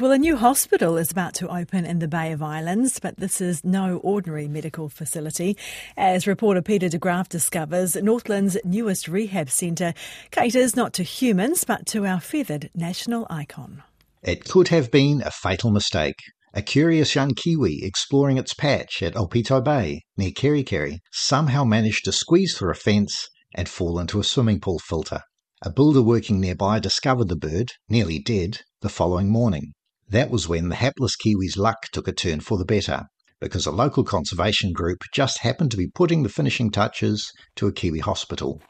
Well, 0.00 0.12
a 0.12 0.18
new 0.18 0.36
hospital 0.36 0.96
is 0.96 1.10
about 1.10 1.34
to 1.34 1.48
open 1.48 1.84
in 1.84 1.98
the 1.98 2.06
Bay 2.06 2.30
of 2.30 2.40
Islands, 2.40 3.00
but 3.00 3.16
this 3.16 3.40
is 3.40 3.64
no 3.64 3.96
ordinary 3.96 4.46
medical 4.46 4.88
facility. 4.88 5.56
As 5.96 6.24
reporter 6.24 6.62
Peter 6.62 6.88
de 6.88 6.98
Graaf 6.98 7.28
discovers, 7.28 7.96
Northland's 7.96 8.56
newest 8.64 9.08
rehab 9.08 9.50
centre 9.50 9.94
caters 10.30 10.76
not 10.76 10.92
to 10.92 11.02
humans, 11.02 11.64
but 11.64 11.84
to 11.86 12.06
our 12.06 12.20
feathered 12.20 12.70
national 12.76 13.26
icon. 13.28 13.82
It 14.22 14.44
could 14.44 14.68
have 14.68 14.92
been 14.92 15.20
a 15.22 15.32
fatal 15.32 15.72
mistake. 15.72 16.20
A 16.54 16.62
curious 16.62 17.16
young 17.16 17.34
Kiwi 17.34 17.80
exploring 17.82 18.38
its 18.38 18.54
patch 18.54 19.02
at 19.02 19.16
Opito 19.16 19.60
Bay, 19.64 20.02
near 20.16 20.30
Kerikeri, 20.30 21.00
somehow 21.10 21.64
managed 21.64 22.04
to 22.04 22.12
squeeze 22.12 22.56
through 22.56 22.70
a 22.70 22.74
fence 22.74 23.26
and 23.52 23.68
fall 23.68 23.98
into 23.98 24.20
a 24.20 24.24
swimming 24.24 24.60
pool 24.60 24.78
filter. 24.78 25.22
A 25.62 25.70
builder 25.70 26.02
working 26.02 26.38
nearby 26.38 26.78
discovered 26.78 27.26
the 27.26 27.34
bird, 27.34 27.72
nearly 27.88 28.20
dead, 28.20 28.60
the 28.80 28.88
following 28.88 29.28
morning. 29.28 29.72
That 30.10 30.30
was 30.30 30.48
when 30.48 30.70
the 30.70 30.76
hapless 30.76 31.16
Kiwi's 31.16 31.58
luck 31.58 31.88
took 31.92 32.08
a 32.08 32.12
turn 32.12 32.40
for 32.40 32.56
the 32.56 32.64
better, 32.64 33.04
because 33.40 33.66
a 33.66 33.70
local 33.70 34.04
conservation 34.04 34.72
group 34.72 35.02
just 35.12 35.40
happened 35.40 35.70
to 35.72 35.76
be 35.76 35.86
putting 35.86 36.22
the 36.22 36.30
finishing 36.30 36.70
touches 36.70 37.30
to 37.56 37.66
a 37.66 37.72
Kiwi 37.72 37.98
hospital. 37.98 38.62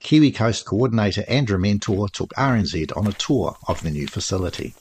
Kiwi 0.00 0.30
Coast 0.30 0.64
coordinator 0.64 1.24
Andrew 1.28 1.58
Mentor 1.58 2.08
took 2.08 2.30
RNZ 2.38 2.96
on 2.96 3.06
a 3.06 3.12
tour 3.12 3.56
of 3.66 3.82
the 3.82 3.90
new 3.90 4.06
facility. 4.06 4.74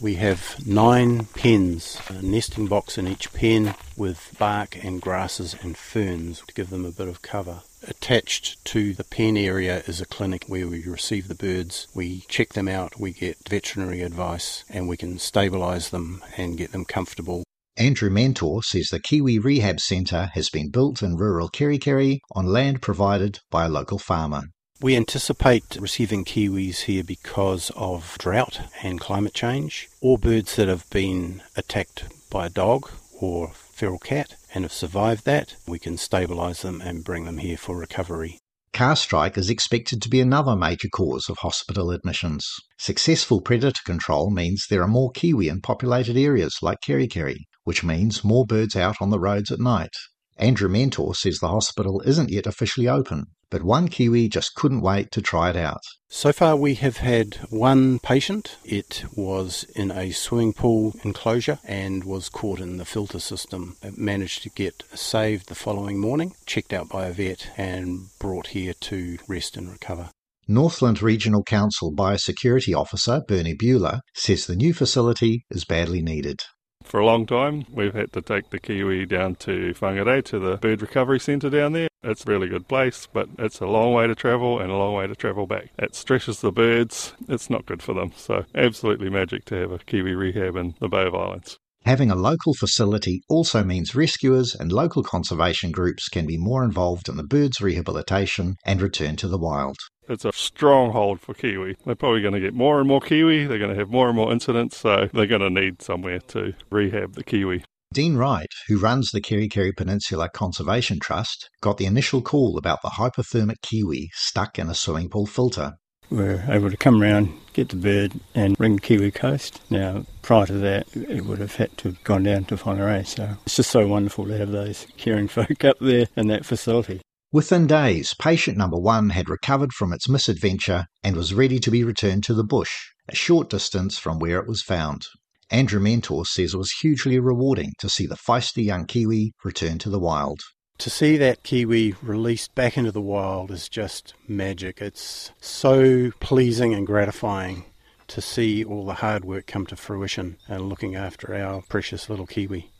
We 0.00 0.14
have 0.14 0.66
nine 0.66 1.26
pens, 1.26 2.00
a 2.08 2.22
nesting 2.22 2.68
box 2.68 2.96
in 2.96 3.06
each 3.06 3.30
pen 3.34 3.74
with 3.98 4.34
bark 4.38 4.82
and 4.82 4.98
grasses 4.98 5.54
and 5.60 5.76
ferns 5.76 6.42
to 6.46 6.54
give 6.54 6.70
them 6.70 6.86
a 6.86 6.90
bit 6.90 7.06
of 7.06 7.20
cover. 7.20 7.60
Attached 7.86 8.64
to 8.64 8.94
the 8.94 9.04
pen 9.04 9.36
area 9.36 9.82
is 9.86 10.00
a 10.00 10.06
clinic 10.06 10.44
where 10.46 10.66
we 10.66 10.82
receive 10.84 11.28
the 11.28 11.34
birds, 11.34 11.86
we 11.94 12.20
check 12.28 12.54
them 12.54 12.66
out, 12.66 12.98
we 12.98 13.12
get 13.12 13.46
veterinary 13.46 14.00
advice, 14.00 14.64
and 14.70 14.88
we 14.88 14.96
can 14.96 15.16
stabilise 15.16 15.90
them 15.90 16.22
and 16.34 16.56
get 16.56 16.72
them 16.72 16.86
comfortable. 16.86 17.44
Andrew 17.76 18.10
Mentor 18.10 18.62
says 18.62 18.88
the 18.88 19.00
Kiwi 19.00 19.38
Rehab 19.38 19.80
Centre 19.80 20.30
has 20.32 20.48
been 20.48 20.70
built 20.70 21.02
in 21.02 21.16
rural 21.16 21.50
Kerikeri 21.50 22.20
on 22.32 22.46
land 22.46 22.80
provided 22.80 23.40
by 23.50 23.66
a 23.66 23.70
local 23.70 23.98
farmer. 23.98 24.44
We 24.82 24.96
anticipate 24.96 25.76
receiving 25.78 26.24
kiwis 26.24 26.84
here 26.84 27.04
because 27.04 27.70
of 27.76 28.16
drought 28.18 28.60
and 28.82 28.98
climate 28.98 29.34
change, 29.34 29.90
or 30.00 30.16
birds 30.16 30.56
that 30.56 30.68
have 30.68 30.88
been 30.88 31.42
attacked 31.54 32.04
by 32.30 32.46
a 32.46 32.50
dog 32.50 32.90
or 33.20 33.52
feral 33.52 33.98
cat 33.98 34.36
and 34.54 34.64
have 34.64 34.72
survived 34.72 35.26
that. 35.26 35.54
We 35.68 35.78
can 35.78 35.96
stabilise 35.96 36.62
them 36.62 36.80
and 36.80 37.04
bring 37.04 37.26
them 37.26 37.36
here 37.36 37.58
for 37.58 37.76
recovery. 37.76 38.38
Car 38.72 38.96
strike 38.96 39.36
is 39.36 39.50
expected 39.50 40.00
to 40.00 40.08
be 40.08 40.22
another 40.22 40.56
major 40.56 40.88
cause 40.88 41.28
of 41.28 41.36
hospital 41.38 41.90
admissions. 41.90 42.48
Successful 42.78 43.42
predator 43.42 43.82
control 43.84 44.30
means 44.30 44.64
there 44.70 44.82
are 44.82 44.88
more 44.88 45.10
kiwi 45.10 45.48
in 45.48 45.60
populated 45.60 46.16
areas 46.16 46.56
like 46.62 46.80
Kerikeri, 46.80 47.40
which 47.64 47.84
means 47.84 48.24
more 48.24 48.46
birds 48.46 48.76
out 48.76 48.96
on 49.02 49.10
the 49.10 49.20
roads 49.20 49.52
at 49.52 49.60
night. 49.60 49.92
Andrew 50.38 50.70
Mentor 50.70 51.14
says 51.14 51.38
the 51.38 51.48
hospital 51.48 52.00
isn't 52.06 52.30
yet 52.30 52.46
officially 52.46 52.88
open, 52.88 53.26
but 53.50 53.62
one 53.62 53.88
Kiwi 53.88 54.28
just 54.28 54.54
couldn't 54.54 54.80
wait 54.80 55.10
to 55.12 55.20
try 55.20 55.50
it 55.50 55.56
out. 55.56 55.82
So 56.08 56.32
far, 56.32 56.56
we 56.56 56.74
have 56.74 56.98
had 56.98 57.36
one 57.50 57.98
patient. 57.98 58.56
It 58.64 59.04
was 59.14 59.64
in 59.74 59.90
a 59.90 60.12
swimming 60.12 60.52
pool 60.52 60.94
enclosure 61.04 61.58
and 61.64 62.04
was 62.04 62.28
caught 62.28 62.60
in 62.60 62.78
the 62.78 62.84
filter 62.84 63.20
system. 63.20 63.76
It 63.82 63.98
managed 63.98 64.42
to 64.42 64.50
get 64.50 64.82
saved 64.94 65.48
the 65.48 65.54
following 65.54 66.00
morning, 66.00 66.34
checked 66.46 66.72
out 66.72 66.88
by 66.88 67.06
a 67.06 67.12
vet, 67.12 67.50
and 67.56 68.08
brought 68.18 68.48
here 68.48 68.74
to 68.80 69.18
rest 69.28 69.56
and 69.56 69.70
recover. 69.70 70.10
Northland 70.48 71.00
Regional 71.00 71.44
Council 71.44 71.92
Biosecurity 71.92 72.76
Officer 72.76 73.22
Bernie 73.28 73.54
Bueller 73.54 74.00
says 74.14 74.46
the 74.46 74.56
new 74.56 74.74
facility 74.74 75.44
is 75.48 75.64
badly 75.64 76.02
needed. 76.02 76.40
For 76.84 76.98
a 76.98 77.06
long 77.06 77.26
time, 77.26 77.66
we've 77.72 77.94
had 77.94 78.12
to 78.14 78.22
take 78.22 78.50
the 78.50 78.58
kiwi 78.58 79.06
down 79.06 79.36
to 79.36 79.72
Whangarei 79.74 80.24
to 80.24 80.38
the 80.38 80.56
bird 80.56 80.82
recovery 80.82 81.20
centre 81.20 81.50
down 81.50 81.72
there. 81.72 81.88
It's 82.02 82.26
a 82.26 82.30
really 82.30 82.48
good 82.48 82.66
place, 82.66 83.06
but 83.12 83.28
it's 83.38 83.60
a 83.60 83.66
long 83.66 83.92
way 83.92 84.06
to 84.06 84.14
travel 84.14 84.58
and 84.58 84.70
a 84.70 84.76
long 84.76 84.94
way 84.94 85.06
to 85.06 85.14
travel 85.14 85.46
back. 85.46 85.70
It 85.78 85.94
stresses 85.94 86.40
the 86.40 86.50
birds, 86.50 87.12
it's 87.28 87.50
not 87.50 87.66
good 87.66 87.82
for 87.82 87.94
them. 87.94 88.12
So, 88.16 88.44
absolutely 88.54 89.10
magic 89.10 89.44
to 89.46 89.54
have 89.56 89.70
a 89.70 89.78
kiwi 89.78 90.14
rehab 90.14 90.56
in 90.56 90.74
the 90.80 90.88
Bay 90.88 91.06
of 91.06 91.14
Islands. 91.14 91.58
Having 91.84 92.10
a 92.10 92.14
local 92.14 92.52
facility 92.52 93.22
also 93.28 93.64
means 93.64 93.94
rescuers 93.94 94.54
and 94.54 94.70
local 94.70 95.02
conservation 95.02 95.70
groups 95.70 96.08
can 96.08 96.26
be 96.26 96.36
more 96.36 96.62
involved 96.62 97.08
in 97.08 97.16
the 97.16 97.22
birds' 97.22 97.60
rehabilitation 97.60 98.56
and 98.66 98.82
return 98.82 99.16
to 99.16 99.28
the 99.28 99.38
wild. 99.38 99.76
It's 100.10 100.24
a 100.24 100.32
stronghold 100.32 101.20
for 101.20 101.34
kiwi. 101.34 101.76
They're 101.86 101.94
probably 101.94 102.20
going 102.20 102.34
to 102.34 102.40
get 102.40 102.52
more 102.52 102.80
and 102.80 102.88
more 102.88 103.00
kiwi, 103.00 103.46
they're 103.46 103.58
going 103.60 103.70
to 103.70 103.78
have 103.78 103.90
more 103.90 104.08
and 104.08 104.16
more 104.16 104.32
incidents, 104.32 104.76
so 104.76 105.08
they're 105.12 105.26
going 105.26 105.40
to 105.40 105.50
need 105.50 105.80
somewhere 105.80 106.18
to 106.28 106.52
rehab 106.68 107.14
the 107.14 107.22
kiwi. 107.22 107.62
Dean 107.94 108.16
Wright, 108.16 108.52
who 108.66 108.78
runs 108.78 109.10
the 109.10 109.20
Kerikeri 109.20 109.76
Peninsula 109.76 110.28
Conservation 110.28 110.98
Trust, 111.00 111.48
got 111.60 111.76
the 111.76 111.86
initial 111.86 112.22
call 112.22 112.58
about 112.58 112.82
the 112.82 112.90
hypothermic 112.90 113.62
kiwi 113.62 114.10
stuck 114.12 114.58
in 114.58 114.68
a 114.68 114.74
swimming 114.74 115.08
pool 115.08 115.26
filter 115.26 115.74
We 116.08 116.18
were 116.18 116.44
able 116.48 116.70
to 116.70 116.76
come 116.76 117.00
around, 117.00 117.32
get 117.52 117.68
the 117.68 117.76
bird, 117.76 118.18
and 118.34 118.56
bring 118.56 118.80
Kiwi 118.80 119.12
Coast. 119.12 119.60
Now, 119.70 120.06
prior 120.22 120.46
to 120.46 120.52
that, 120.54 120.86
it 120.96 121.24
would 121.24 121.38
have 121.38 121.54
had 121.54 121.76
to 121.78 121.88
have 121.88 122.02
gone 122.02 122.24
down 122.24 122.44
to 122.46 122.56
Whangarei. 122.56 123.06
So 123.06 123.36
it's 123.46 123.56
just 123.56 123.70
so 123.70 123.86
wonderful 123.86 124.26
to 124.26 124.38
have 124.38 124.50
those 124.50 124.88
caring 124.96 125.28
folk 125.36 125.64
up 125.64 125.78
there 125.80 126.06
in 126.16 126.26
that 126.28 126.44
facility. 126.44 127.00
Within 127.32 127.68
days, 127.68 128.12
patient 128.12 128.58
number 128.58 128.76
one 128.76 129.10
had 129.10 129.28
recovered 129.28 129.72
from 129.72 129.92
its 129.92 130.08
misadventure 130.08 130.86
and 131.04 131.14
was 131.14 131.32
ready 131.32 131.60
to 131.60 131.70
be 131.70 131.84
returned 131.84 132.24
to 132.24 132.34
the 132.34 132.42
bush, 132.42 132.72
a 133.08 133.14
short 133.14 133.48
distance 133.48 133.96
from 133.96 134.18
where 134.18 134.40
it 134.40 134.48
was 134.48 134.62
found. 134.62 135.06
Andrew 135.48 135.78
Mentor 135.78 136.26
says 136.26 136.54
it 136.54 136.58
was 136.58 136.72
hugely 136.80 137.20
rewarding 137.20 137.72
to 137.78 137.88
see 137.88 138.04
the 138.04 138.16
feisty 138.16 138.64
young 138.64 138.84
Kiwi 138.84 139.32
return 139.44 139.78
to 139.78 139.90
the 139.90 140.00
wild. 140.00 140.40
To 140.78 140.90
see 140.90 141.16
that 141.18 141.44
kiwi 141.44 141.94
released 142.02 142.54
back 142.56 142.76
into 142.76 142.90
the 142.90 143.00
wild 143.00 143.52
is 143.52 143.68
just 143.68 144.14
magic. 144.26 144.80
It's 144.80 145.30
so 145.40 146.10
pleasing 146.18 146.74
and 146.74 146.84
gratifying 146.84 147.64
to 148.08 148.20
see 148.20 148.64
all 148.64 148.86
the 148.86 148.94
hard 148.94 149.24
work 149.24 149.46
come 149.46 149.66
to 149.66 149.76
fruition 149.76 150.36
and 150.48 150.68
looking 150.68 150.96
after 150.96 151.32
our 151.32 151.62
precious 151.68 152.10
little 152.10 152.26
kiwi. 152.26 152.72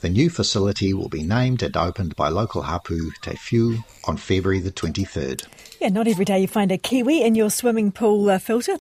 The 0.00 0.08
new 0.08 0.30
facility 0.30 0.94
will 0.94 1.10
be 1.10 1.22
named 1.22 1.62
and 1.62 1.76
opened 1.76 2.16
by 2.16 2.30
local 2.30 2.62
hapu 2.62 3.10
Te 3.20 3.32
Whiu 3.32 3.84
on 4.04 4.16
February 4.16 4.58
the 4.58 4.72
23rd. 4.72 5.46
Yeah, 5.78 5.90
not 5.90 6.08
every 6.08 6.24
day 6.24 6.40
you 6.40 6.48
find 6.48 6.72
a 6.72 6.78
kiwi 6.78 7.22
in 7.22 7.34
your 7.34 7.50
swimming 7.50 7.92
pool 7.92 8.30
uh, 8.30 8.38
filter. 8.38 8.78